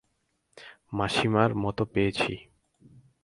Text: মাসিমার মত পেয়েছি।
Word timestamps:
মাসিমার 0.93 1.49
মত 1.55 1.77
পেয়েছি। 1.93 2.33